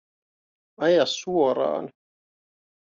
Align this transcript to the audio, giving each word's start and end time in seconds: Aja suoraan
Aja 0.83 1.05
suoraan 1.05 1.85